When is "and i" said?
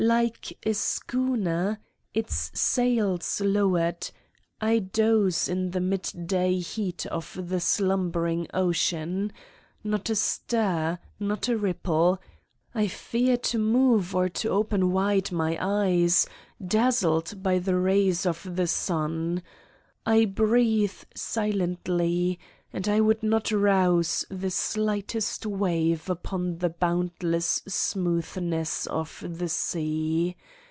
22.73-23.01